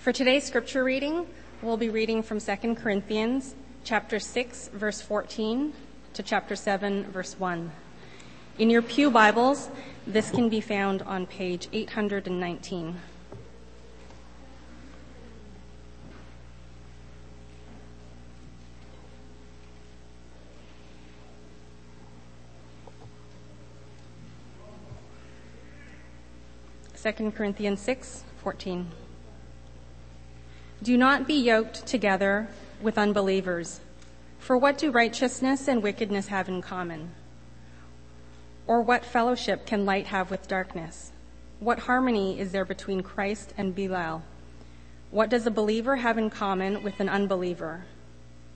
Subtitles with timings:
[0.00, 1.26] For today's scripture reading,
[1.60, 3.54] we'll be reading from 2 Corinthians
[3.84, 5.74] chapter 6 verse 14
[6.14, 7.70] to chapter 7 verse 1.
[8.56, 9.68] In your Pew Bibles,
[10.06, 12.96] this can be found on page 819.
[26.94, 28.90] Second Corinthians 6, 14.
[30.82, 32.48] Do not be yoked together
[32.80, 33.80] with unbelievers.
[34.38, 37.10] For what do righteousness and wickedness have in common?
[38.66, 41.12] Or what fellowship can light have with darkness?
[41.58, 44.22] What harmony is there between Christ and Belial?
[45.10, 47.84] What does a believer have in common with an unbeliever?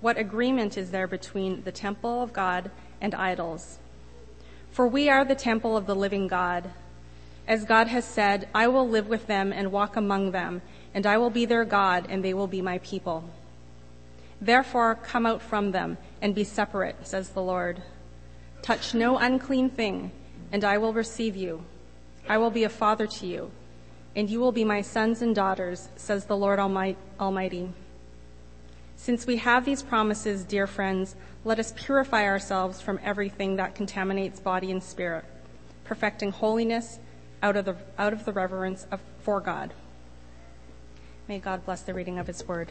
[0.00, 2.70] What agreement is there between the temple of God
[3.02, 3.78] and idols?
[4.70, 6.70] For we are the temple of the living God.
[7.46, 10.62] As God has said, I will live with them and walk among them
[10.94, 13.24] and I will be their God, and they will be my people.
[14.40, 17.82] Therefore, come out from them and be separate, says the Lord.
[18.62, 20.12] Touch no unclean thing,
[20.52, 21.64] and I will receive you.
[22.28, 23.50] I will be a father to you,
[24.14, 27.72] and you will be my sons and daughters, says the Lord Almighty.
[28.96, 34.38] Since we have these promises, dear friends, let us purify ourselves from everything that contaminates
[34.38, 35.24] body and spirit,
[35.82, 37.00] perfecting holiness
[37.44, 38.86] out of the, out of the reverence
[39.20, 39.74] for God.
[41.28, 42.70] May God bless the reading of His word.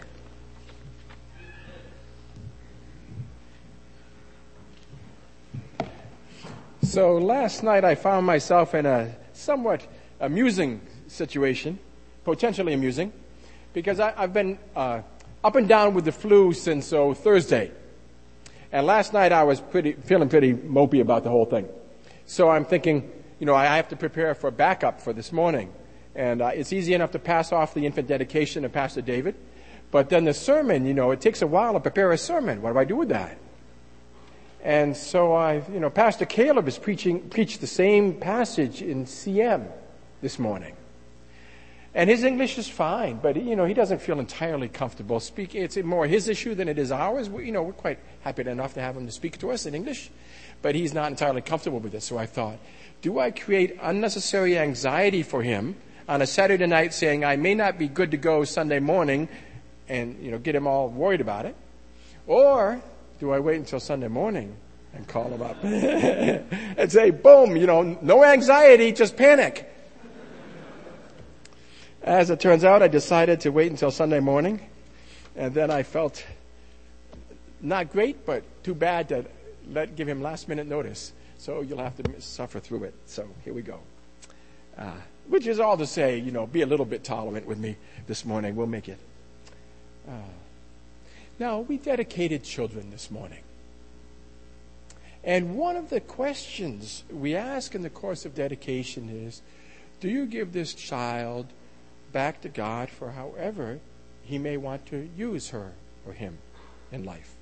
[6.82, 9.86] So last night I found myself in a somewhat
[10.20, 11.78] amusing situation,
[12.24, 13.14] potentially amusing,
[13.74, 15.02] because I, have been uh,
[15.44, 17.72] up and down with the flu since oh, Thursday.
[18.72, 21.70] And last night I was pretty, feeling pretty mopey about the whole thing.
[22.26, 25.70] So I'm thinking, you know, I have to prepare for backup for this morning.
[26.16, 29.36] And uh, it's easy enough to pass off the infant dedication to Pastor David.
[29.92, 32.62] But then the sermon, you know, it takes a while to prepare a sermon.
[32.62, 33.38] What do I do with that?
[34.64, 39.70] And so I, you know, Pastor Caleb is preaching, preached the same passage in CM
[40.22, 40.78] this morning.
[41.94, 45.64] And his English is fine, but you know, he doesn't feel entirely comfortable speaking.
[45.64, 47.30] It's more his issue than it is ours.
[47.30, 49.76] We, you know, we're quite happy enough to have him to speak to us in
[49.76, 50.10] English,
[50.64, 52.02] but he's not entirely comfortable with it.
[52.02, 52.58] So I thought,
[53.04, 55.76] do I create unnecessary anxiety for him
[56.08, 59.28] on a Saturday night saying, I may not be good to go Sunday morning
[59.90, 61.56] and, you know, get him all worried about it?
[62.26, 62.82] Or
[63.20, 64.56] do I wait until Sunday morning
[64.94, 69.70] and call him up and say, boom, you know, no anxiety, just panic.
[72.02, 74.62] As it turns out, I decided to wait until Sunday morning,
[75.36, 76.26] and then I felt
[77.62, 79.26] not great, but too bad to
[79.72, 81.14] let give him last minute notice.
[81.38, 82.94] So you'll have to suffer through it.
[83.06, 83.80] So here we go.
[84.78, 84.92] Uh,
[85.28, 88.26] which is all to say, you know, be a little bit tolerant with me this
[88.26, 88.56] morning.
[88.56, 88.98] We'll make it.
[90.08, 90.14] Uh,
[91.40, 93.44] now, we dedicated children this morning.
[95.24, 99.42] And one of the questions we ask in the course of dedication is
[100.00, 101.48] Do you give this child
[102.12, 103.80] back to God for however
[104.24, 105.74] he may want to use her
[106.06, 106.38] or him
[106.92, 107.36] in life?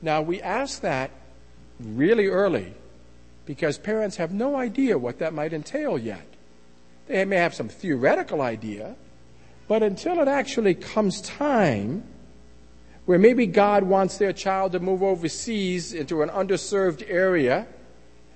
[0.00, 1.10] Now, we ask that
[1.80, 2.74] really early
[3.46, 6.26] because parents have no idea what that might entail yet.
[7.06, 8.96] They may have some theoretical idea,
[9.68, 12.04] but until it actually comes time
[13.04, 17.66] where maybe God wants their child to move overseas into an underserved area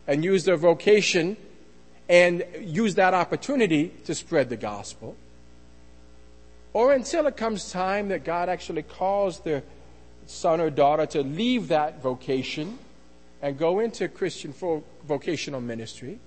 [0.07, 1.37] and use their vocation
[2.09, 5.17] and use that opportunity to spread the gospel,
[6.73, 9.63] or until it comes time that God actually calls their
[10.27, 12.79] son or daughter to leave that vocation
[13.43, 14.53] and go into Christian
[15.07, 16.19] vocational ministry,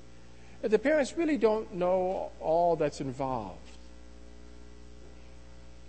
[0.62, 3.58] the parents really don't know all that's involved.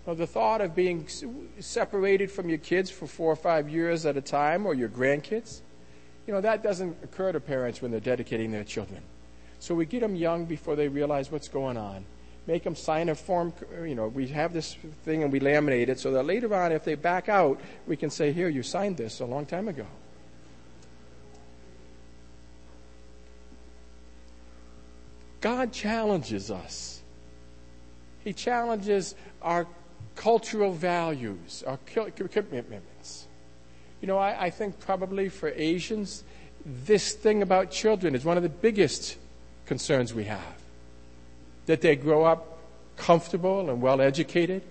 [0.06, 1.06] Now, the thought of being
[1.60, 5.60] separated from your kids for four or five years at a time or your grandkids,
[6.26, 9.00] you know, that doesn't occur to parents when they're dedicating their children.
[9.60, 12.04] So we get them young before they realize what's going on.
[12.48, 13.52] Make them sign a form,
[13.84, 14.74] you know, we have this
[15.04, 18.10] thing and we laminate it so that later on, if they back out, we can
[18.10, 19.86] say, here, you signed this a long time ago.
[25.42, 27.02] God challenges us.
[28.24, 29.66] He challenges our
[30.14, 33.26] cultural values, our commitments.
[34.00, 36.22] You know, I, I, think probably for Asians,
[36.64, 39.16] this thing about children is one of the biggest
[39.66, 40.54] concerns we have.
[41.66, 42.58] That they grow up
[42.96, 44.62] comfortable and well educated,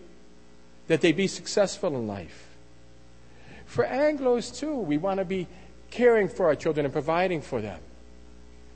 [0.87, 2.47] that they be successful in life.
[3.65, 5.47] For Anglos, too, we want to be
[5.89, 7.79] caring for our children and providing for them.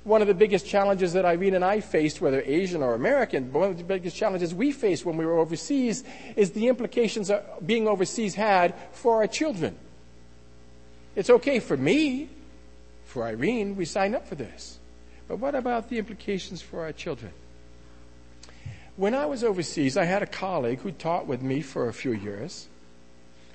[0.06, 3.72] One of the biggest challenges that Irene and I faced, whether Asian or American, one
[3.72, 6.04] of the biggest challenges we faced when we were overseas
[6.36, 7.32] is the implications
[7.66, 9.76] being overseas had for our children.
[11.16, 12.30] It's okay for me,
[13.06, 14.78] for Irene, we signed up for this.
[15.28, 17.34] But what about the implications for our children?
[18.98, 22.14] When I was overseas, I had a colleague who taught with me for a few
[22.14, 22.68] years.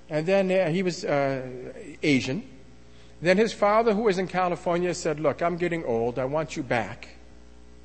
[0.08, 1.48] And then uh, he was uh,
[2.02, 2.42] Asian.
[3.22, 6.18] Then his father, who was in California, said, Look, I'm getting old.
[6.18, 7.08] I want you back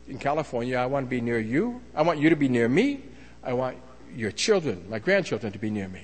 [0.07, 0.77] in California.
[0.77, 1.81] I want to be near you.
[1.93, 3.01] I want you to be near me.
[3.43, 3.77] I want
[4.15, 6.03] your children, my grandchildren, to be near me.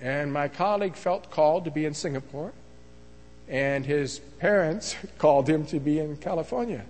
[0.00, 2.52] And my colleague felt called to be in Singapore,
[3.48, 6.84] and his parents called him to be in California.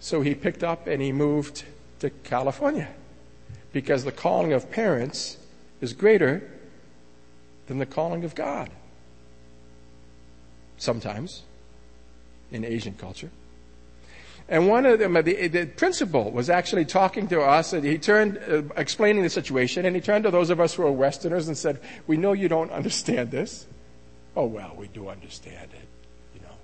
[0.00, 1.64] So he picked up and he moved
[1.98, 2.88] to California
[3.72, 5.36] because the calling of parents
[5.82, 6.50] is greater
[7.66, 8.70] than the calling of God
[10.80, 11.42] sometimes
[12.50, 13.30] in Asian culture.
[14.48, 18.38] And one of them, the, the principal was actually talking to us, and he turned,
[18.38, 21.56] uh, explaining the situation, and he turned to those of us who are Westerners and
[21.56, 23.66] said, "We know you don't understand this."
[24.34, 25.88] Oh well, we do understand it,
[26.34, 26.54] you know.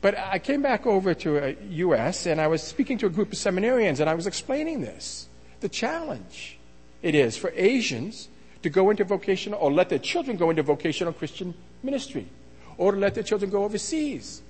[0.00, 2.26] But I came back over to a uh, U.S.
[2.26, 5.28] and I was speaking to a group of seminarians, and I was explaining this,
[5.60, 6.58] the challenge
[7.02, 8.28] it is for Asians
[8.62, 12.28] to go into vocational, or let their children go into vocational Christian ministry
[12.80, 14.40] or to let their children go overseas.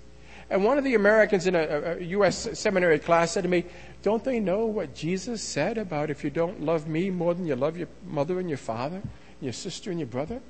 [0.51, 2.59] And one of the Americans in a, a, U.S.
[2.59, 3.65] seminary class said to me,
[4.03, 7.57] Don't they know what Jesus said about if you don't love me more than you
[7.57, 10.41] love your mother and your father, and your sister and your brother?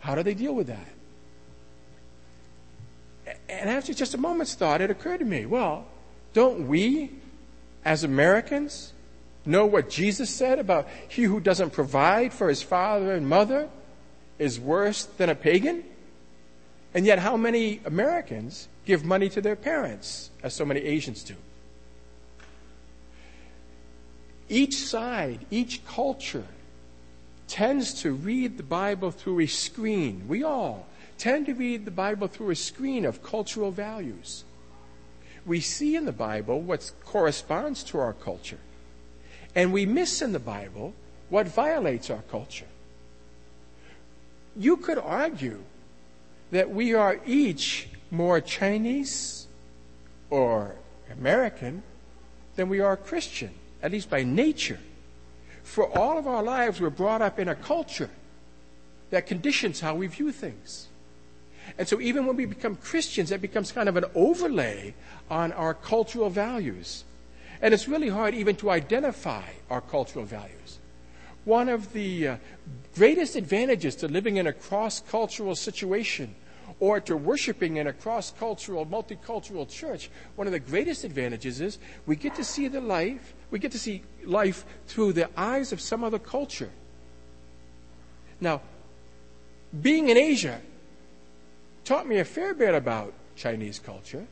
[0.00, 0.86] How do they deal with that?
[3.48, 5.86] And after just a moment's thought, it occurred to me well,
[6.34, 7.10] don't we,
[7.86, 8.92] as Americans,
[9.46, 13.70] know what Jesus said about he who doesn't provide for his father and mother
[14.38, 15.84] is worse than a pagan?
[16.94, 21.34] And yet, how many Americans give money to their parents, as so many Asians do?
[24.48, 26.46] Each side, each culture
[27.46, 30.24] tends to read the Bible through a screen.
[30.28, 30.86] We all
[31.18, 34.44] tend to read the Bible through a screen of cultural values.
[35.44, 38.60] We see in the Bible what corresponds to our culture,
[39.54, 40.94] and we miss in the Bible
[41.28, 42.68] what violates our culture.
[44.56, 45.62] You could argue
[46.50, 49.46] that we are each more Chinese
[50.30, 50.74] or
[51.12, 51.82] American
[52.56, 53.50] than we are Christian,
[53.82, 54.80] at least by nature.
[55.62, 58.10] For all of our lives, we're brought up in a culture
[59.10, 60.88] that conditions how we view things.
[61.76, 64.94] And so even when we become Christians, that becomes kind of an overlay
[65.30, 67.04] on our cultural values.
[67.60, 70.57] And it's really hard even to identify our cultural values.
[71.48, 72.36] One of the uh,
[72.94, 76.34] greatest advantages to living in a cross cultural situation
[76.78, 81.78] or to worshiping in a cross cultural, multicultural church, one of the greatest advantages is
[82.04, 85.80] we get to see the life, we get to see life through the eyes of
[85.80, 86.68] some other culture.
[88.42, 88.60] Now,
[89.80, 90.60] being in Asia
[91.82, 94.26] taught me a fair bit about Chinese culture,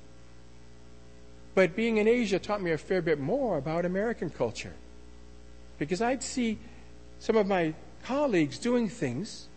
[1.54, 4.74] but being in Asia taught me a fair bit more about American culture.
[5.78, 6.58] Because I'd see
[7.18, 7.74] some of my
[8.04, 9.48] colleagues doing things,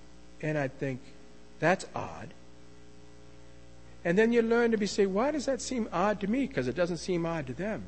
[0.42, 1.02] and I'd think,
[1.60, 2.34] that's odd.
[4.06, 6.48] And then you learn to be say, why does that seem odd to me?
[6.48, 7.84] Because it doesn't seem odd to them.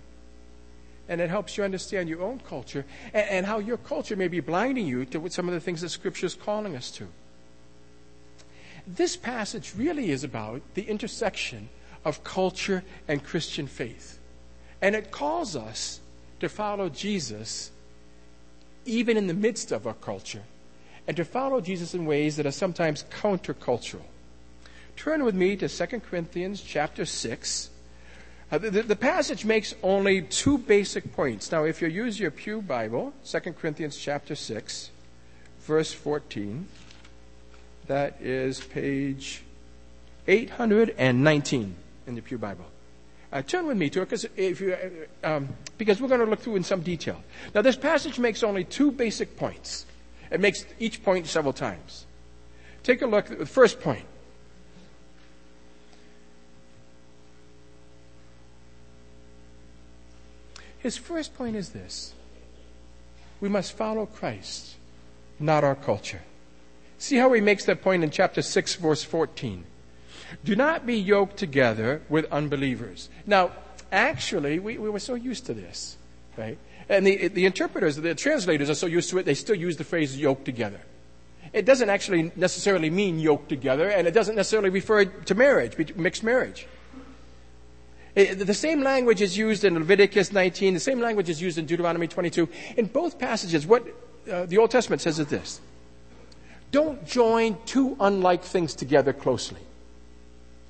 [1.07, 4.40] And it helps you understand your own culture and, and how your culture may be
[4.40, 7.07] blinding you to some of the things that Scripture is calling us to.
[8.85, 11.69] This passage really is about the intersection
[12.04, 14.19] of culture and Christian faith.
[14.81, 16.01] And it calls us
[16.40, 17.70] to follow Jesus
[18.85, 20.44] even in the midst of our culture
[21.07, 24.02] and to follow Jesus in ways that are sometimes countercultural.
[24.95, 27.69] Turn with me to 2 Corinthians chapter 6.
[28.52, 31.52] Uh, the, the, passage makes only two basic points.
[31.52, 34.92] Now, if you use your Pew Bible, 2 Corinthians chapter 6,
[35.61, 36.68] verse 14,
[37.88, 39.42] that is page
[40.28, 41.76] 819
[42.07, 42.66] in the Pew Bible.
[43.31, 44.76] Uh, turn with me to it because if you,
[45.23, 45.47] um,
[45.78, 47.21] because we're going to look through in some detail.
[47.56, 49.85] Now, this passage makes only two basic points.
[50.30, 52.06] It makes each point several times.
[52.83, 54.06] Take a look at the first point.
[60.80, 62.14] His first point is this
[63.40, 64.76] we must follow Christ,
[65.40, 66.21] not our culture.
[66.97, 69.64] See how he makes that point in chapter 6, verse 14.
[70.44, 73.09] Do not be yoked together with unbelievers.
[73.26, 73.52] Now,
[73.92, 75.97] actually, we, we were so used to this,
[76.38, 76.57] right?
[76.90, 79.83] And the, the interpreters, the translators are so used to it, they still use the
[79.83, 80.81] phrase yoked together.
[81.54, 86.23] It doesn't actually necessarily mean yoked together, and it doesn't necessarily refer to marriage, mixed
[86.23, 86.68] marriage.
[88.16, 91.66] Eh, the same language is used in Leviticus 19, the same language is used in
[91.66, 92.47] Deuteronomy 22.
[92.78, 93.85] In both passages, what
[94.31, 95.61] uh, the Old Testament says is this
[96.71, 99.61] Don't join two unlike things together closely.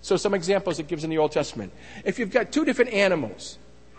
[0.01, 1.72] So, some examples it gives in the Old Testament.
[2.03, 3.58] If you've got two different animals,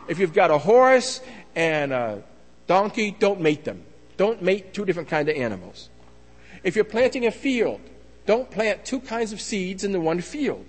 [0.09, 1.21] if you've got a horse
[1.54, 2.23] and a
[2.66, 3.85] donkey, don't mate them.
[4.16, 5.90] Don't mate two different kinds of animals.
[6.64, 7.80] If you're planting a field,
[8.26, 10.66] don't plant two kinds of seeds in the one field.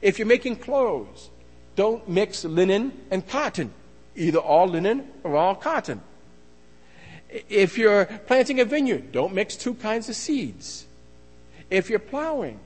[0.00, 1.30] If you're making clothes,
[1.76, 3.72] don't mix linen and cotton,
[4.14, 6.00] either all linen or all cotton.
[7.48, 10.86] If you're planting a vineyard, don't mix two kinds of seeds.
[11.70, 12.60] If you're plowing,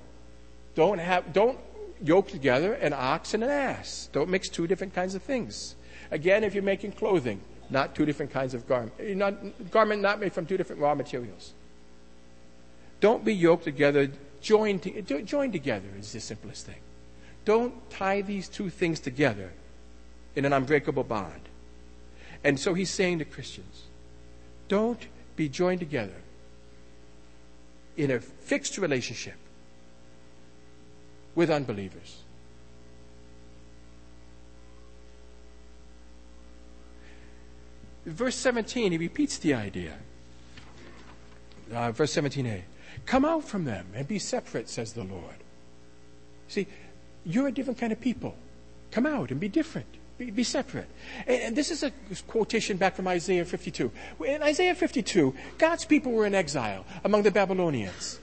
[0.74, 1.58] don't have, don't
[2.02, 4.08] yoke together an ox and an ass.
[4.12, 5.74] Don't mix two different kinds of things.
[6.10, 7.40] Again, if you're making clothing,
[7.70, 10.94] not two different kinds of garment, eh, not, garment not made from two different raw
[10.94, 11.52] materials.
[13.00, 14.10] Don't be yoked together.
[14.40, 16.80] Join, to, join together is the simplest thing.
[17.44, 19.52] Don't tie these two things together
[20.36, 21.48] in an unbreakable bond.
[22.44, 23.84] And so he's saying to Christians,
[24.68, 26.14] don't be joined together
[27.96, 29.34] in a fixed relationship
[31.34, 32.22] with unbelievers.
[38.06, 39.94] Verse 17, he repeats the idea.
[41.72, 42.62] Uh, verse 17a.
[43.04, 45.36] Come out from them and be separate, says the Lord.
[46.48, 46.66] See,
[47.24, 48.34] you're a different kind of people.
[48.90, 49.86] Come out and be different.
[50.16, 50.88] Be, be separate.
[51.26, 51.92] And, and, this is a
[52.26, 53.92] quotation back from Isaiah 52.
[54.26, 58.18] In Isaiah 52, God's people were in exile among the Babylonians.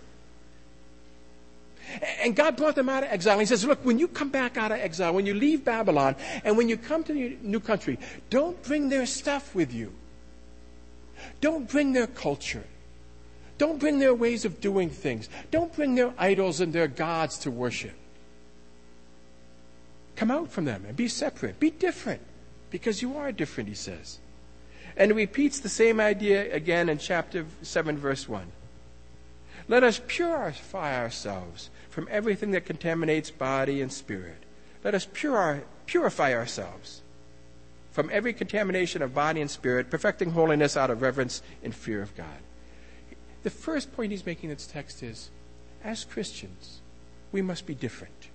[2.22, 3.40] And God brought them out of exile.
[3.40, 6.58] He says, Look, when you come back out of exile, when you leave Babylon, and
[6.58, 8.00] when you come to the new country,
[8.30, 9.94] don't bring their stuff with you.
[11.42, 12.64] Don't bring their culture.
[13.58, 15.30] Don't bring their ways of doing things.
[15.52, 17.94] Don't bring their idols and their gods to worship.
[20.16, 21.60] Come out from them and be separate.
[21.60, 22.22] Be different
[22.70, 24.20] because you are different, he says.
[24.98, 28.46] And he repeats the same idea again in chapter 7, verse 1.
[29.68, 34.36] Let us purify ourselves from everything that contaminates body and spirit.
[34.84, 35.08] Let us
[35.86, 37.02] purify ourselves
[37.94, 42.14] from every contamination of body and spirit, perfecting holiness out of reverence and fear of
[42.18, 42.44] God.
[43.44, 45.30] The first point he's making in this text is
[45.86, 46.82] as Christians,
[47.32, 48.28] we must be different.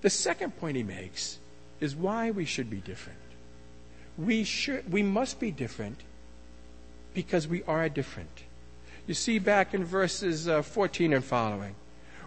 [0.00, 1.38] The second point he makes
[1.78, 3.20] is why we should be different.
[4.18, 6.00] We, should, we must be different
[7.14, 8.42] because we are different.
[9.06, 11.74] You see back in verses uh, 14 and following.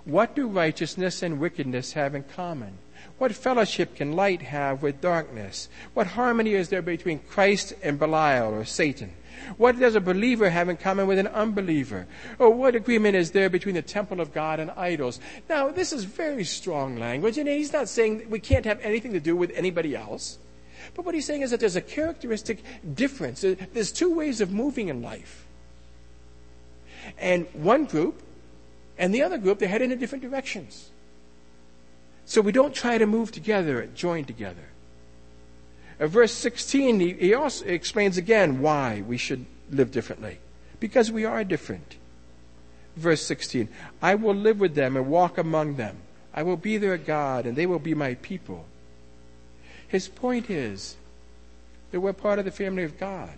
[0.04, 2.78] What do righteousness and wickedness have in common?
[3.18, 5.70] What fellowship can light have with darkness?
[5.94, 9.14] What harmony is there between Christ and Belial or Satan?
[9.58, 12.08] What does a believer have in common with an unbeliever?
[12.40, 15.20] Or what agreement is there between the temple of God and idols?
[15.50, 19.20] Now, this is very strong language, and he's not saying we can't have anything to
[19.20, 20.38] do with anybody else.
[20.94, 22.64] But what he's saying is that there's a characteristic
[22.94, 23.42] difference.
[23.42, 25.45] There's two ways of moving in life.
[27.18, 28.22] And one group
[28.98, 30.90] and the other group, they're headed in different directions.
[32.26, 34.70] So we don't try to move together, join together.
[36.00, 40.40] Verse 16, he, he also explains again why we should live differently.
[40.80, 41.96] Because we are different.
[42.96, 43.70] Verse 16,
[44.02, 45.98] I will live with them and walk among them.
[46.34, 48.66] I will be their God, and they will be my people.
[49.88, 50.98] His point is
[51.92, 53.32] that we're part of the family of God.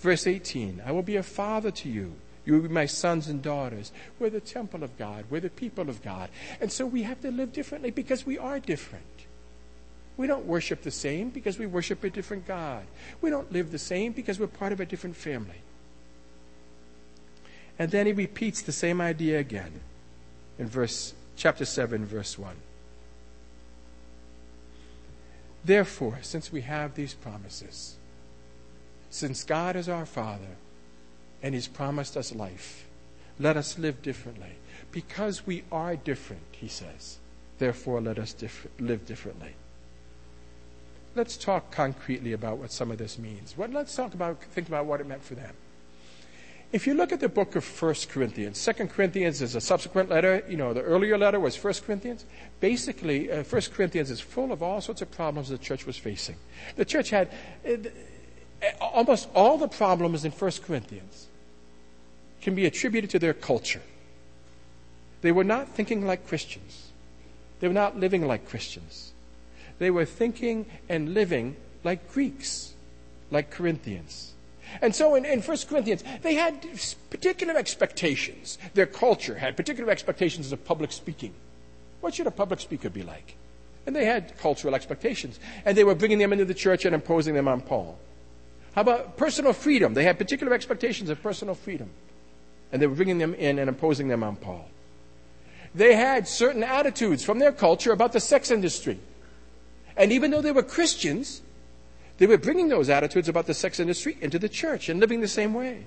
[0.00, 2.14] Verse 18, I will be a father to you
[2.48, 3.92] you will be my sons and daughters.
[4.18, 5.26] We're the temple of God.
[5.28, 6.30] We're the people of God.
[6.62, 9.04] And so we have to live differently because we are different.
[10.16, 12.86] We don't worship the same because we worship a different God.
[13.20, 15.60] We don't live the same because we're part of a different family.
[17.78, 19.82] And then he repeats the same idea again
[20.58, 22.56] in verse chapter 7 verse 1.
[25.66, 27.96] Therefore, since we have these promises,
[29.10, 30.56] since God is our Father,
[31.42, 32.86] and He's promised us life.
[33.38, 34.56] Let us live differently.
[34.90, 37.18] Because we are different, He says.
[37.58, 39.54] Therefore, let us diff- live differently.
[41.14, 43.54] Let's talk concretely about what some of this means.
[43.56, 45.54] Let's talk about, think about what it meant for them.
[46.70, 50.44] If you look at the book of 1 Corinthians, 2 Corinthians is a subsequent letter.
[50.48, 52.26] You know, the earlier letter was 1 Corinthians.
[52.60, 56.36] Basically, uh, 1 Corinthians is full of all sorts of problems the church was facing.
[56.76, 57.30] The church had
[57.66, 57.88] uh,
[58.80, 61.26] almost all the problems in 1 Corinthians
[62.42, 63.82] can be attributed to their culture.
[65.20, 66.90] They were not thinking like Christians.
[67.60, 69.12] They were not living like Christians.
[69.78, 72.74] They were thinking and living like Greeks,
[73.30, 74.34] like Corinthians.
[74.82, 76.66] And so in, in 1 Corinthians, they had
[77.10, 78.58] particular expectations.
[78.74, 81.34] Their culture had particular expectations of public speaking.
[82.00, 83.36] What should a public speaker be like?
[83.86, 85.40] And they had cultural expectations.
[85.64, 87.98] And they were bringing them into the church and imposing them on Paul.
[88.78, 89.94] How about personal freedom?
[89.94, 91.90] They had particular expectations of personal freedom.
[92.70, 94.68] And they were bringing them in and imposing them on Paul.
[95.74, 99.00] They had certain attitudes from their culture about the sex industry.
[99.96, 101.42] And even though they were Christians,
[102.18, 105.26] they were bringing those attitudes about the sex industry into the church and living the
[105.26, 105.82] same way.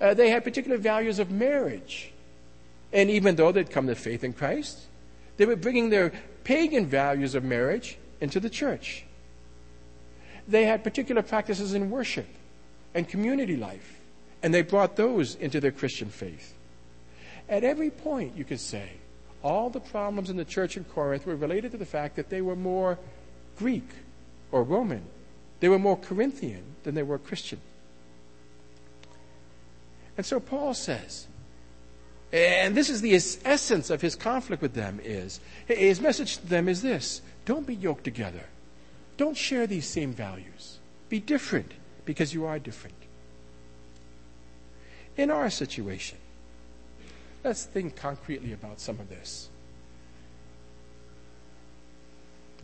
[0.00, 2.12] Uh, they had particular values of marriage.
[2.92, 4.78] And even though they'd come to faith in Christ,
[5.38, 6.12] they were bringing their
[6.44, 9.06] pagan values of marriage into the church.
[10.48, 12.26] They had particular practices in worship
[12.94, 14.00] and community life,
[14.42, 16.54] and they brought those into their Christian faith.
[17.48, 18.88] At every point, you could say,
[19.42, 22.40] all the problems in the church in Corinth were related to the fact that they
[22.40, 22.98] were more
[23.56, 23.88] Greek
[24.52, 25.04] or Roman.
[25.60, 27.60] They were more Corinthian than they were Christian.
[30.16, 31.26] And so Paul says,
[32.32, 36.68] and this is the essence of his conflict with them is his message to them
[36.68, 38.44] is this don't be yoked together
[39.16, 40.78] don't share these same values.
[41.08, 41.72] Be different
[42.04, 42.96] because you are different.
[45.16, 46.18] In our situation
[47.44, 49.48] let's think concretely about some of this.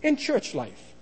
[0.02, 0.94] In church life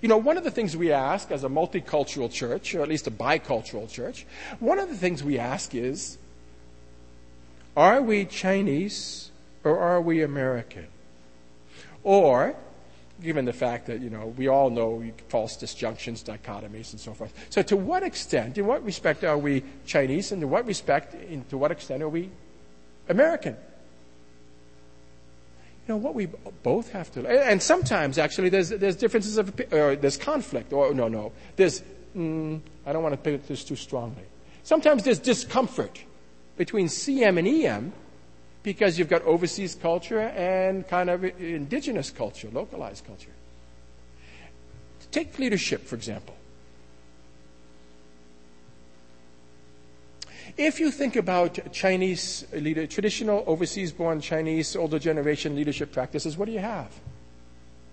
[0.00, 3.06] you know, one of the things we ask as a multicultural church, or at least
[3.06, 4.26] a bicultural church,
[4.58, 6.16] one of the things we ask is
[7.76, 9.30] are we Chinese
[9.62, 10.86] or are we American?
[12.02, 12.56] Or,
[13.20, 17.32] given the fact that, you know, we all know false disjunctions, dichotomies, and so forth.
[17.50, 21.44] So, to what extent, in what respect are we Chinese, and to what respect, in,
[21.46, 22.30] to what extent are we
[23.08, 23.56] American?
[25.86, 26.26] You know, what we
[26.62, 31.08] both have to, and sometimes actually there's, there's differences of, or there's conflict, or no,
[31.08, 31.82] no, there's,
[32.16, 34.24] mm, I don't want to put this too strongly.
[34.62, 36.04] Sometimes there's discomfort
[36.56, 37.92] between CM and EM
[38.62, 43.30] because you've got overseas culture and kind of indigenous culture, localized culture.
[45.10, 46.36] Take leadership, for example.
[50.56, 56.46] If you think about Chinese leader, traditional overseas born Chinese older generation leadership practices, what
[56.46, 56.92] do you have?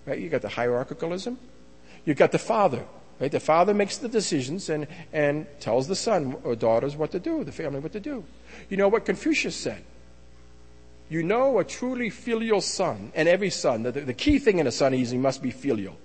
[0.06, 0.18] Right?
[0.18, 1.36] You got the hierarchicalism.
[2.04, 2.84] You've got the father
[3.20, 3.32] Right?
[3.32, 7.42] The father makes the decisions and, and tells the son or daughters what to do,
[7.42, 8.24] the family what to do.
[8.68, 9.82] You know what Confucius said?
[11.10, 14.72] You know a truly filial son, and every son, the, the key thing in a
[14.72, 15.96] son is he must be filial.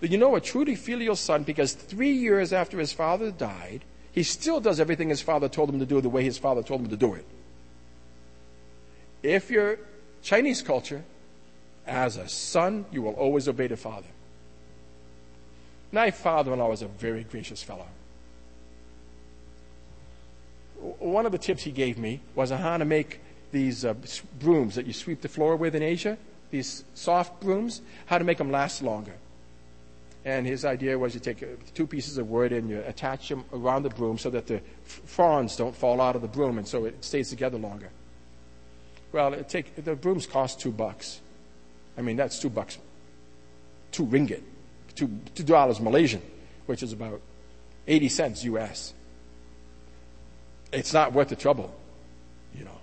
[0.00, 4.22] But you know a truly filial son because three years after his father died, he
[4.22, 6.88] still does everything his father told him to do the way his father told him
[6.88, 7.24] to do it.
[9.22, 9.78] If you're
[10.22, 11.04] Chinese culture,
[11.86, 14.08] as a son, you will always obey the father.
[15.90, 17.86] My father in law was a very gracious fellow.
[20.80, 23.20] One of the tips he gave me was how to make
[23.52, 23.94] these uh,
[24.40, 26.18] brooms that you sweep the floor with in Asia,
[26.50, 29.14] these soft brooms, how to make them last longer.
[30.24, 33.44] And his idea was you take uh, two pieces of wood and you attach them
[33.52, 36.84] around the broom so that the fronds don't fall out of the broom and so
[36.84, 37.90] it stays together longer.
[39.12, 41.20] Well, it take, the brooms cost two bucks.
[41.98, 42.78] I mean, that's two bucks,
[43.90, 44.42] two ringgit
[44.94, 46.22] two, two dollars Malaysian,
[46.66, 47.20] which is about
[47.86, 48.94] 80 cents US.
[50.72, 51.74] It's not worth the trouble,
[52.56, 52.78] you know.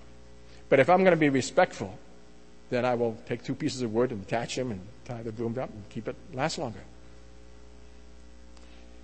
[0.70, 1.98] But if I'm going to be respectful,
[2.70, 5.58] then I will take two pieces of wood and attach them and tie the broom
[5.58, 6.82] up and keep it last longer.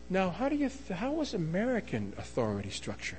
[0.09, 3.17] Now, how do you th- how was American authority structure?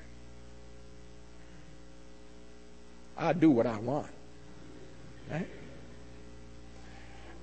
[3.18, 4.06] I do what I want.
[5.30, 5.48] Right?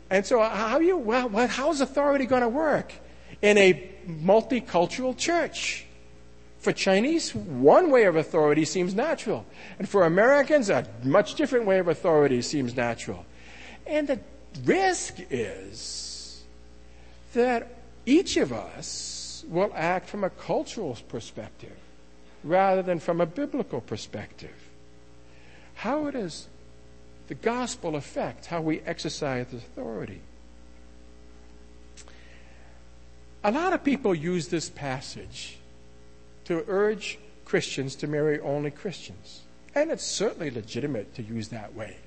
[0.09, 2.93] And so, how you well, how's authority going to work
[3.41, 5.85] in a multicultural church?
[6.63, 9.45] For Chinese, one way of authority seems natural,
[9.77, 13.25] and for Americans, a much different way of authority seems natural.
[13.85, 14.19] And the
[14.65, 16.41] risk is
[17.33, 17.67] that
[18.05, 21.77] each of us will act from a cultural perspective
[22.43, 24.55] rather than from a biblical perspective.
[25.75, 26.47] How does
[27.27, 30.21] the gospel affect how we exercise authority.
[33.43, 35.57] A lot of people use this passage
[36.45, 39.41] to urge Christians to marry only Christians.
[39.75, 41.97] And it's certainly legitimate to use that way.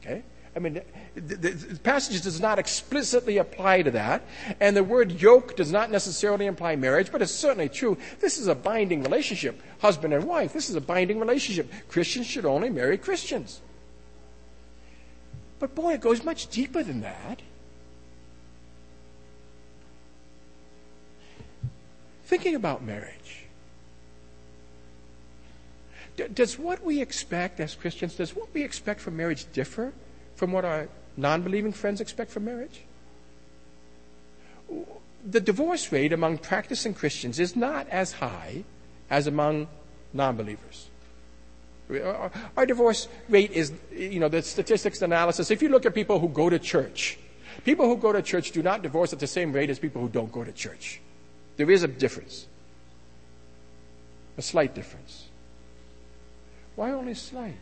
[0.00, 0.22] Okay?
[0.54, 0.80] I mean,
[1.14, 4.24] the, the, the, passage does not explicitly apply to that,
[4.58, 7.96] and the word yoke does not necessarily imply marriage, but it's certainly true.
[8.18, 10.52] This is a binding relationship, husband and wife.
[10.52, 11.70] This is a binding relationship.
[11.88, 13.60] Christians should only marry Christians.
[15.60, 17.42] But boy, it goes much deeper than that.
[22.24, 23.19] Thinking about marriage.
[26.28, 29.92] Does what we expect as Christians, does what we expect from marriage differ
[30.36, 32.82] from what our non believing friends expect from marriage?
[35.24, 38.64] The divorce rate among practicing Christians is not as high
[39.10, 39.68] as among
[40.12, 40.88] non believers.
[42.56, 45.50] Our divorce rate is, you know, the statistics analysis.
[45.50, 47.18] If you look at people who go to church,
[47.64, 50.08] people who go to church do not divorce at the same rate as people who
[50.08, 51.00] don't go to church.
[51.56, 52.46] There is a difference,
[54.38, 55.26] a slight difference.
[56.76, 57.56] Why only slight?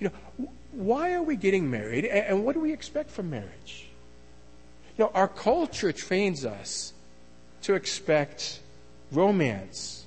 [0.00, 3.88] You know, why are we getting married and what do we expect from marriage?
[4.96, 6.92] You know, our culture trains us
[7.62, 8.60] to expect
[9.12, 10.06] romance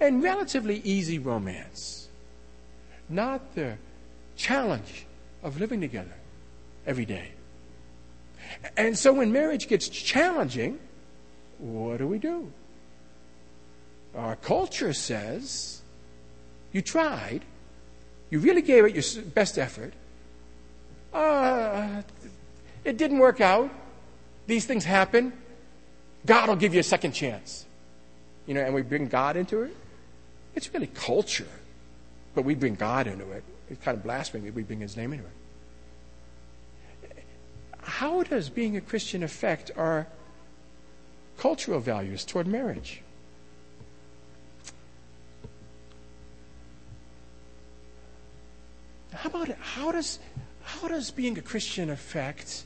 [0.00, 2.08] and relatively easy romance,
[3.08, 3.76] not the
[4.36, 5.06] challenge
[5.42, 6.14] of living together
[6.86, 7.28] every day.
[8.76, 10.78] And so when marriage gets challenging,
[11.58, 12.52] what do we do?
[14.14, 15.81] Our culture says,
[16.72, 17.42] you tried,
[18.30, 19.92] you really gave it your best effort.
[21.12, 22.02] Uh,
[22.84, 23.70] it didn't work out.
[24.46, 25.32] These things happen.
[26.24, 27.66] God will give you a second chance.
[28.46, 29.76] You know, and we bring God into it.
[30.54, 31.48] It's really culture,
[32.34, 33.44] but we bring God into it.
[33.70, 34.50] It's kind of blasphemy.
[34.50, 35.30] We bring His name into it.
[37.82, 40.06] How does being a Christian affect our
[41.38, 43.01] cultural values toward marriage?
[49.22, 49.56] How about?
[49.60, 50.18] How does,
[50.64, 52.64] how does being a Christian affect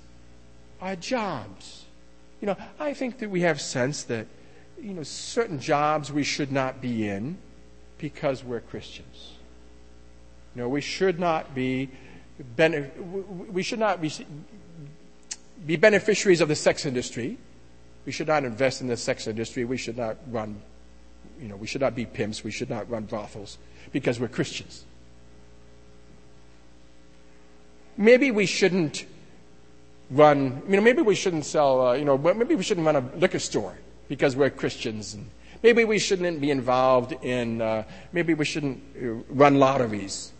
[0.81, 1.85] our jobs?
[2.41, 4.27] You know, I think that we have sense that,
[4.81, 7.37] you know, certain jobs we should not be in
[7.99, 9.35] because we're Christians.
[10.55, 11.91] You know, we should not be,
[12.57, 14.11] we should not be,
[15.67, 17.37] be beneficiaries of the sex industry.
[18.07, 19.67] We should not invest in the sex industry.
[19.67, 20.63] We should not run,
[21.39, 22.43] you know, we should not be pimps.
[22.43, 23.59] We should not run brothels
[23.93, 24.87] because we're Christians.
[27.97, 29.07] Maybe we shouldn't
[30.11, 33.01] run, you know, maybe we shouldn't sell, uh, you know, maybe we shouldn't run a
[33.17, 33.77] liquor store
[34.09, 35.15] because we're Christians.
[35.15, 35.29] And
[35.63, 40.33] maybe we shouldn't be involved in, uh, maybe we shouldn't uh, run lotteries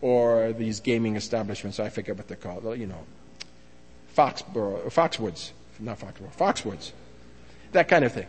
[0.00, 1.78] or these gaming establishments.
[1.78, 3.04] I forget what they're called, you know,
[4.16, 6.92] Foxborough, Foxwoods, not Foxborough, Foxwoods,
[7.72, 8.26] that kind of thing.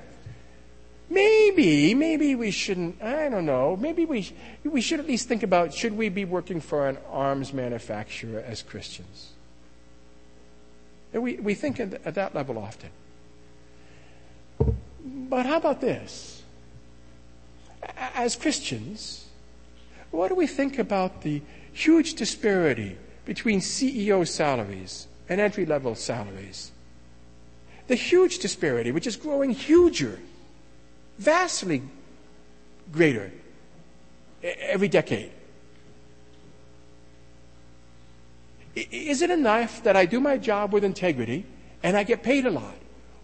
[1.13, 4.31] Maybe, maybe we shouldn't, I don't know, maybe we,
[4.63, 8.63] we should at least think about should we be working for an arms manufacturer as
[8.63, 9.29] Christians?
[11.13, 12.89] And we, we think at that level often.
[15.05, 16.41] But how about this?
[18.15, 19.27] As Christians,
[20.09, 26.71] what do we think about the huge disparity between CEO salaries and entry level salaries?
[27.85, 30.17] The huge disparity, which is growing huger
[31.17, 31.81] vastly
[32.91, 33.31] greater
[34.43, 35.31] every decade.
[38.75, 41.45] Is it enough that I do my job with integrity
[41.83, 42.75] and I get paid a lot?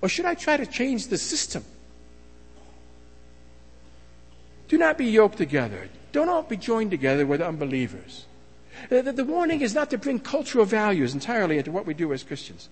[0.02, 1.66] Or should I try to change the system?
[4.68, 5.90] Do not be yoked together.
[6.12, 8.26] Do not be joined together with unbelievers.
[8.90, 12.14] The, the, the warning is not to bring cultural values entirely into what we do
[12.14, 12.70] as Christians.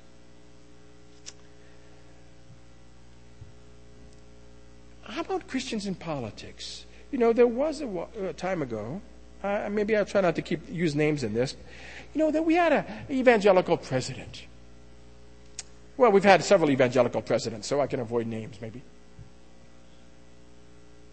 [5.17, 6.85] How about Christians in politics?
[7.09, 7.87] You know, there was a,
[8.21, 9.01] a time ago,
[9.41, 11.55] uh, maybe I'll try not to keep use names in this,
[12.13, 14.45] you know, that we had an evangelical president.
[15.97, 18.83] Well, we've had several evangelical presidents, so I can avoid names maybe.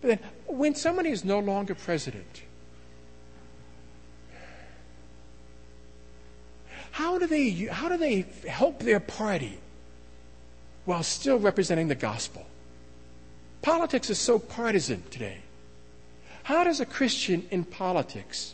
[0.03, 2.43] But then, when somebody is no longer president,
[6.91, 9.59] how do they, how do they help their party
[10.85, 12.45] while still representing the gospel?
[13.65, 15.39] Politics is so partisan today.
[16.43, 18.53] How does a Christian in politics,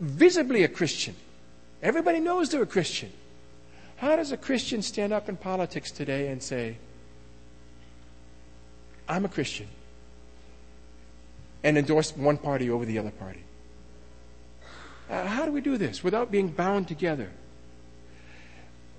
[0.00, 1.14] visibly a Christian,
[1.80, 3.12] everybody knows they're a Christian,
[3.94, 6.78] how does a Christian stand up in politics today and say,
[9.08, 9.68] I'm a Christian,
[11.62, 13.44] and endorse one party over the other party?
[15.08, 17.30] Uh, how do we do this without being bound together?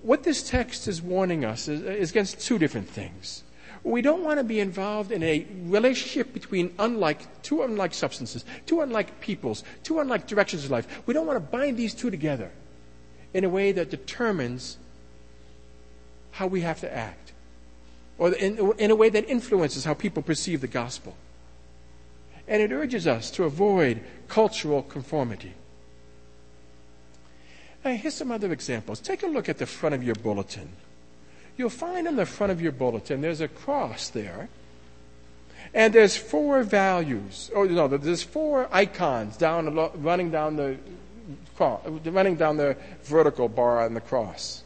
[0.01, 3.43] What this text is warning us is, is against two different things.
[3.85, 8.81] We don't want to be involved in a relationship between unlike, two unlike substances, two
[8.81, 11.03] unlike peoples, two unlike directions of life.
[11.05, 12.51] We don't want to bind these two together
[13.31, 14.77] in a way that determines
[16.31, 17.33] how we have to act,
[18.17, 21.15] or in, in a way that influences how people perceive the gospel.
[22.47, 25.53] And it urges us to avoid cultural conformity.
[27.83, 28.99] Now, here's some other examples.
[28.99, 30.69] Take a look at the front of your bulletin
[31.57, 34.49] you'll find on the front of your bulletin there's a cross there.
[35.73, 40.77] And there's four values, or no, there's four icons down running down the
[41.59, 44.63] running down the vertical bar on the cross.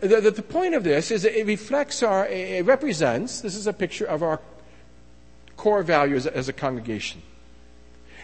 [0.00, 3.72] The, the, the, point of this is it reflects our, it represents, this is a
[3.72, 4.40] picture of our
[5.56, 7.22] core values as a congregation.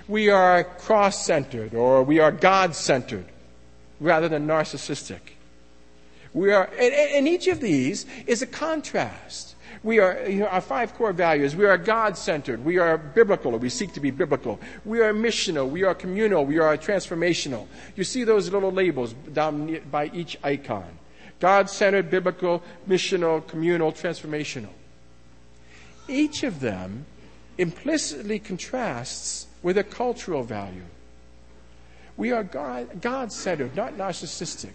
[0.07, 3.25] We are cross centered or we are God centered
[4.01, 5.21] rather than narcissistic.
[6.35, 9.55] We are, and, and, each of these is a contrast.
[9.83, 11.55] We are, you know, our five core values.
[11.55, 12.65] We are God centered.
[12.65, 14.59] We are biblical, or we seek to be biblical.
[14.85, 15.69] We are missional.
[15.69, 16.47] We are communal.
[16.47, 17.67] We are transformational.
[17.97, 20.99] You see those little labels down by each icon.
[21.41, 24.71] God centered, biblical, missional, communal, transformational.
[26.09, 27.05] Each of them
[27.59, 30.85] implicitly contrasts with a cultural value.
[32.17, 34.73] We are God centered, not narcissistic.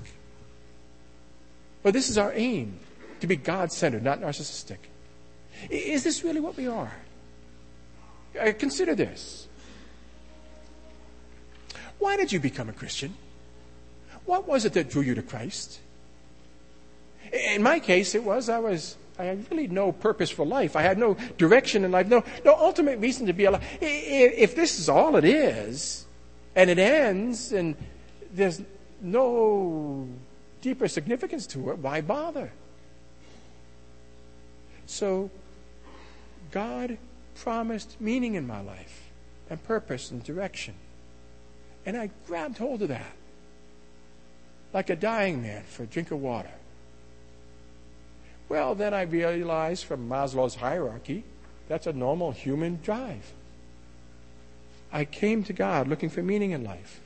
[1.84, 2.80] But this is our aim
[3.20, 4.78] to be God centered, not narcissistic.
[5.70, 6.92] Is this really what we are?
[8.40, 9.48] Uh, consider this.
[12.00, 13.16] Why did you become a Christian?
[14.26, 15.80] What was it that drew you to Christ?
[17.32, 20.76] In my case, it was I was I had really no purpose for life.
[20.76, 23.64] I had no direction in life, no no ultimate reason to be alive.
[23.82, 26.06] If this is all it is,
[26.56, 27.76] and it ends, and
[28.32, 28.62] there's
[29.02, 30.08] no
[30.62, 32.52] deeper significance to it, why bother?
[34.86, 35.30] So,
[36.52, 36.98] God
[37.36, 39.10] promised meaning in my life,
[39.50, 40.74] and purpose and direction.
[41.86, 43.14] And I grabbed hold of that
[44.74, 46.52] like a dying man for a drink of water.
[48.50, 51.24] Well, then I realized from Maslow's hierarchy,
[51.68, 53.34] that's a normal human drive.
[54.92, 57.02] I came to God looking for meaning in life.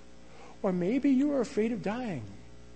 [0.62, 2.24] Or maybe you were afraid of dying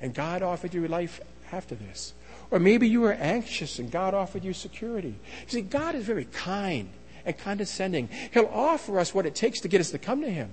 [0.06, 1.20] and God offered you life
[1.52, 2.14] after this.
[2.52, 5.16] Or maybe you were anxious and God offered you security.
[5.48, 6.90] You see, God is very kind
[7.26, 8.08] and condescending.
[8.32, 10.52] He'll offer us what it takes to get us to come to Him.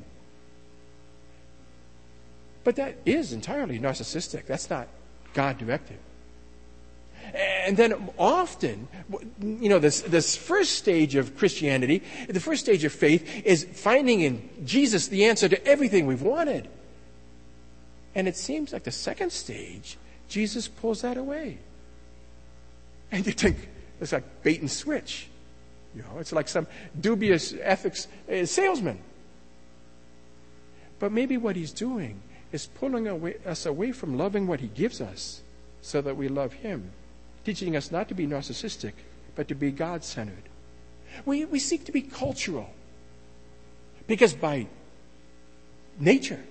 [2.65, 4.47] But that is entirely narcissistic.
[4.47, 4.88] That's not
[5.35, 5.99] God directed.
[7.35, 8.88] And then often,
[9.38, 14.23] you know, this, this first stage of Christianity, the first stage of faith is finding
[14.23, 16.69] in Jesus the answer to everything we've wanted.
[18.14, 19.96] And it seems like the second stage,
[20.29, 21.59] Jesus pulls that away.
[23.11, 23.68] And you think
[24.01, 25.29] it's like bait and switch.
[25.94, 26.66] You know, it's like some
[26.98, 28.98] dubious ethics uh, salesman.
[30.98, 32.22] But maybe what he's doing
[32.53, 35.42] is pulling away, us away from loving what he gives us
[35.83, 36.92] so that we love him
[37.44, 38.92] teaching us not to be narcissistic,
[39.35, 40.48] but to be God centered.
[41.25, 42.70] We, we seek to be cultural
[44.07, 44.66] because by
[45.98, 46.42] nature,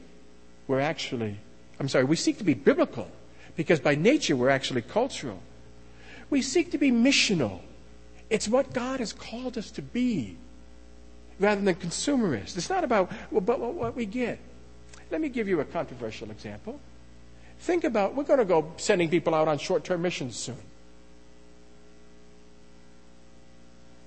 [0.67, 1.37] we're actually,
[1.81, 3.09] I'm sorry, we seek to be biblical
[3.55, 5.41] because by nature, we're actually cultural.
[6.29, 7.61] We seek to be missional.
[8.29, 10.37] It's what God has called us to be
[11.39, 12.55] rather than consumerist.
[12.55, 14.37] It's not about well, but what we get.
[15.09, 16.79] Let me give you a controversial example.
[17.61, 20.61] Think about, we're going to go sending people out on short term missions soon.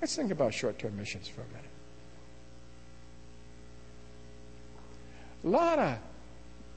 [0.01, 1.65] Let's think about short term missions for a minute.
[5.43, 5.99] A lot of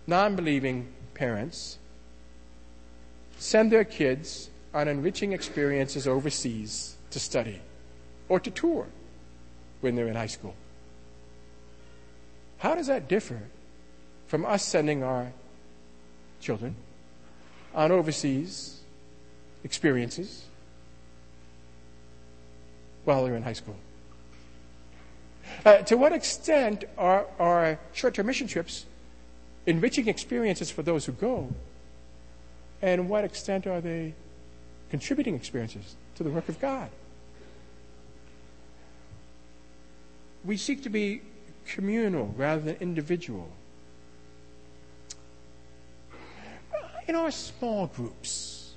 [0.07, 1.77] non believing parents
[3.37, 7.61] send their kids on enriching experiences overseas to study
[8.29, 8.87] or to tour
[9.81, 10.55] when they're in high school.
[12.57, 13.41] How does that differ
[14.27, 15.31] from us sending our
[16.39, 16.75] children
[17.73, 18.79] on overseas
[19.63, 20.45] experiences
[23.05, 23.75] while they're in high school.
[25.65, 28.85] Uh, to what extent are, are short term mission trips
[29.67, 31.53] enriching experiences for those who go?
[32.81, 34.15] And what extent are they
[34.89, 36.89] contributing experiences to the work of God?
[40.43, 41.21] We seek to be
[41.65, 43.49] communal rather than individual.
[47.07, 48.73] In our small groups,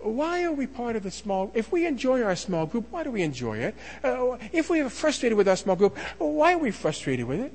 [0.00, 3.10] why are we part of the small if we enjoy our small group why do
[3.12, 6.72] we enjoy it uh, if we are frustrated with our small group why are we
[6.72, 7.52] frustrated with it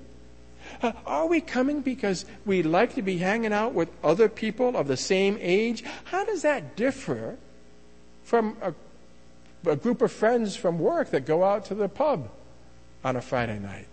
[0.82, 4.88] uh, are we coming because we like to be hanging out with other people of
[4.88, 7.38] the same age how does that differ
[8.24, 8.74] from a,
[9.70, 12.30] a group of friends from work that go out to the pub
[13.04, 13.88] on a friday night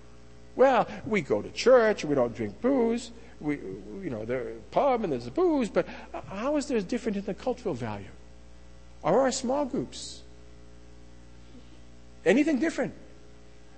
[0.56, 3.56] well we go to church we don't drink booze we,
[4.02, 5.86] you know, there's a pub and there's a booze, but
[6.28, 8.08] how is there different in the cultural value?
[9.02, 10.22] Are our small groups
[12.24, 12.94] anything different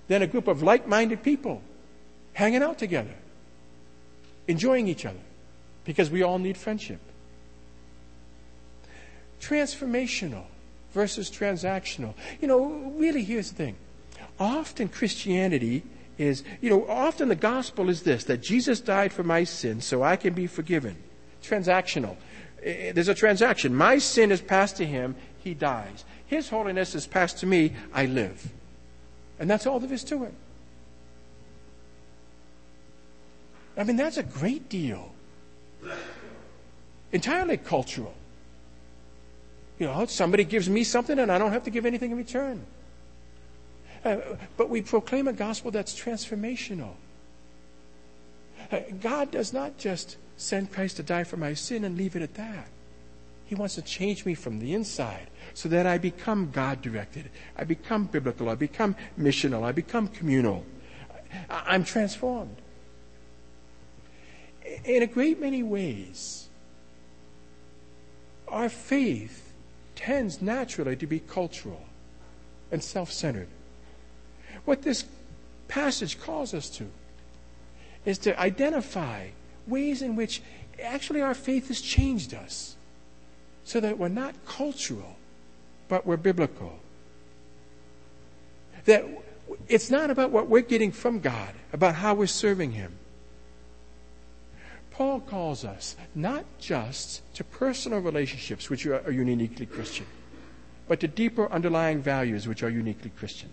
[0.07, 1.61] than a group of like minded people
[2.37, 3.15] hanging out together,
[4.47, 5.25] enjoying each other,
[5.85, 6.99] because we all need friendship?
[9.41, 10.43] Transformational
[10.93, 12.13] versus transactional.
[12.39, 12.63] You know,
[12.95, 13.75] really, here's the thing.
[14.39, 15.81] Often Christianity
[16.19, 20.03] is, you know, often the gospel is this that Jesus died for my sins so
[20.03, 20.95] I can be forgiven.
[21.41, 22.17] Transactional.
[22.61, 23.73] Eh, eh, there's a transaction.
[23.73, 26.05] My sin is passed to him, he dies.
[26.27, 28.51] His holiness is passed to me, I live.
[29.39, 30.35] And that's all there is to it.
[33.77, 35.13] I mean, that's a great deal.
[37.11, 38.13] Entirely cultural.
[39.79, 42.65] You know, somebody gives me something and I don't have to give anything in return.
[44.03, 44.17] Uh,
[44.57, 46.93] but we proclaim a gospel that's transformational.
[48.71, 52.21] Uh, God does not just send Christ to die for my sin and leave it
[52.21, 52.67] at that.
[53.45, 57.29] He wants to change me from the inside so that I become God directed.
[57.55, 58.49] I become biblical.
[58.49, 59.63] I become missional.
[59.63, 60.65] I become communal.
[61.49, 62.57] I'm transformed.
[64.85, 66.47] In a great many ways,
[68.47, 69.53] our faith
[69.95, 71.85] tends naturally to be cultural
[72.71, 73.47] and self centered.
[74.65, 75.05] What this
[75.67, 76.87] passage calls us to
[78.05, 79.27] is to identify
[79.65, 80.41] ways in which
[80.81, 82.75] actually our faith has changed us
[83.63, 85.17] so that we're not cultural,
[85.89, 86.79] but we're biblical.
[88.85, 89.05] That
[89.67, 92.93] it's not about what we're getting from God, about how we're serving Him.
[94.97, 100.07] Paul calls us not just to personal relationships, which are uniquely Christian,
[100.87, 103.49] but to deeper underlying values, which are uniquely Christian.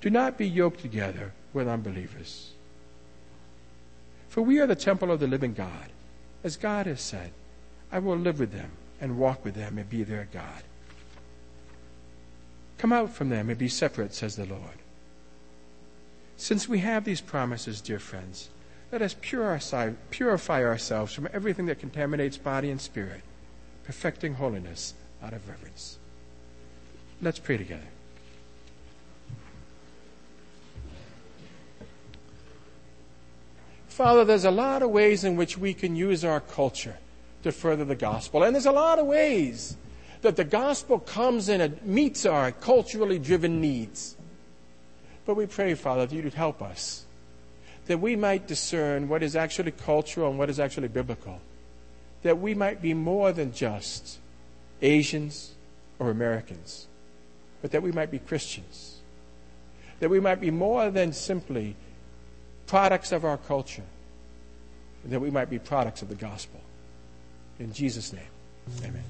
[0.00, 2.54] Do not be yoked together with unbelievers.
[4.28, 5.90] For we are the temple of the living God.
[6.42, 7.30] As God has said,
[7.92, 10.64] I will live with them and walk with them and be their God.
[12.78, 14.82] Come out from them and be separate, says the Lord.
[16.36, 18.48] Since we have these promises, dear friends,
[18.90, 23.20] let us purify ourselves from everything that contaminates body and spirit,
[23.84, 25.98] perfecting holiness out of reverence.
[27.20, 27.82] Let's pray together.
[33.88, 36.96] Father, there's a lot of ways in which we can use our culture
[37.42, 38.44] to further the gospel.
[38.44, 39.76] And there's a lot of ways
[40.22, 44.16] that the gospel comes and it meets our culturally driven needs.
[45.26, 47.06] But we pray, Father, that you would help us,
[47.88, 51.40] that we might discern what is actually cultural and what is actually biblical,
[52.22, 54.18] that we might be more than just
[54.82, 55.54] Asians
[55.98, 56.86] or Americans,
[57.62, 58.98] but that we might be Christians,
[60.00, 61.74] that we might be more than simply
[62.66, 63.86] products of our culture,
[65.06, 66.60] that we might be products of the gospel.
[67.58, 68.22] In Jesus' name,
[68.84, 69.02] amen.